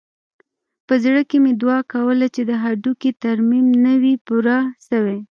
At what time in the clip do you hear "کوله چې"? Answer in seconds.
1.91-2.41